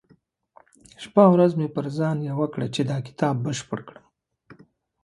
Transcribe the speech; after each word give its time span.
شپه 1.03 1.21
او 1.27 1.31
ورځ 1.35 1.51
مې 1.59 1.67
پر 1.75 1.85
ځان 1.97 2.17
يوه 2.29 2.47
کړه 2.53 2.67
چې 2.75 2.81
دا 2.91 2.97
کتاب 3.07 3.35
بشپړ 3.45 3.79
کړم. 3.87 4.05